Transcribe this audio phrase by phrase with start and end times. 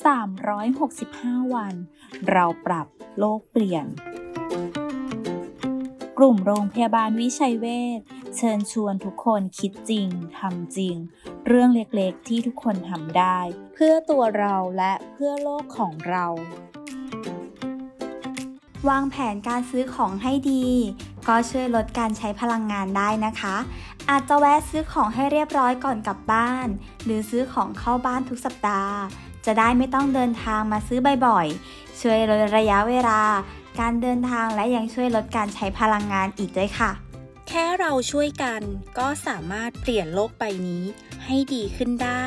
[0.00, 1.74] 365 วัน
[2.30, 2.86] เราปรับ
[3.18, 3.86] โลกเปลี่ยน
[6.18, 7.66] กลุ่มโรงพยาบาลวิชัยเว
[7.98, 8.00] ช
[8.36, 10.08] เชิญชวนทุกคนคิดจริง
[10.38, 10.96] ทำจริง
[11.46, 13.38] เรื่องเล็กๆที่ทุกคนทำได้
[13.74, 16.26] เพื่อตัวเราและเพื่อโลกของเรา
[18.88, 20.66] วางแผนการซื้อของให้ดี
[21.28, 23.56] ก็ช่วยลดการใช้พลังงานได้นะคะ
[24.10, 26.66] อาจจะแวะซื้อของให้เรียบร้อยก่อนกลับบ้าน
[27.04, 28.98] หรือซื้อของเข้าบ้านทุกสัปดาห์
[29.46, 33.20] จะได้ไม่ต้องเดินทางมาซื้อบ่อยๆ ช่วยลดระยะเวลา
[33.80, 36.90] การเดินทางและยังช่วยลดการใช้พลังงานอีกด้วยค่ะ
[37.48, 38.62] แค่เราช่วยกัน
[38.98, 40.84] ก็สามารถเปลี่ยนโลกใบนี้
[41.24, 42.24] ให้ดีขึ้นได้